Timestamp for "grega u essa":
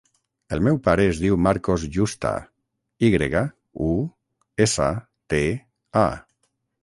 3.17-4.87